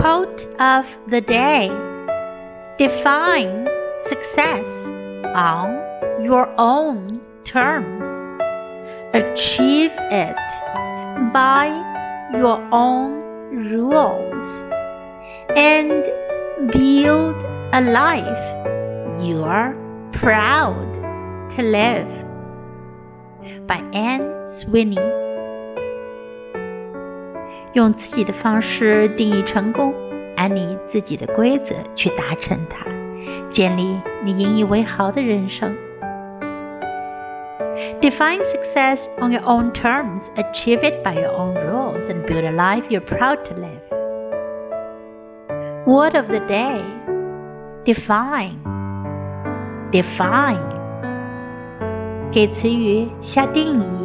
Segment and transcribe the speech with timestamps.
[0.00, 1.68] Quote of the day
[2.78, 3.68] Define
[4.08, 4.64] success
[5.36, 8.40] on your own terms.
[9.12, 10.36] Achieve it
[11.34, 11.66] by
[12.32, 13.12] your own
[13.74, 14.46] rules.
[15.54, 16.02] And
[16.72, 17.36] build
[17.74, 19.74] a life you are
[20.14, 22.08] proud to live.
[23.66, 25.29] By Anne Sweeney.
[27.72, 29.94] 用自己的方式定义成功，
[30.36, 32.84] 按你自己的规则去达成它，
[33.50, 35.74] 建立你引以为豪的人生。
[38.00, 42.84] Define success on your own terms, achieve it by your own rules, and build a life
[42.88, 43.80] you're proud to live.
[45.86, 46.82] Word of the day
[47.84, 48.56] define.
[49.92, 50.60] Define.
[52.32, 53.99] 给词语下定义。